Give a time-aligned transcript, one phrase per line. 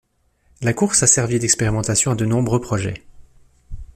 [0.61, 3.03] La course a servi d'expérimentation à de nombreux projets.